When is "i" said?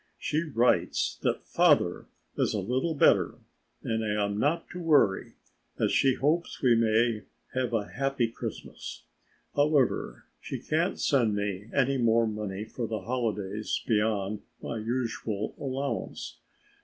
4.03-4.25